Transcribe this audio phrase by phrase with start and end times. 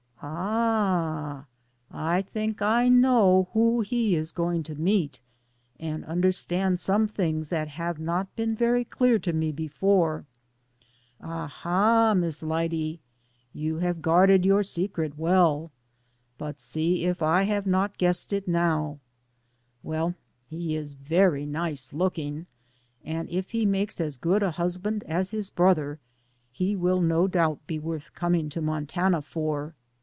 [0.21, 1.47] '* Ah,
[1.89, 5.19] I think I know who he is going to meet,
[5.79, 10.25] and understand some things that have not been very clear to me before.
[11.21, 12.99] "Ah, ha, Miss Lyde,
[13.51, 15.71] you have guarded your secret well,
[16.37, 18.99] but see if I have not guessed it now?"
[19.81, 20.13] Well,
[20.45, 22.45] he is very nice looking,
[23.03, 25.97] and if he makes as good a husband as his brother,
[26.51, 29.73] he will no doubt be worth coming to Montana for.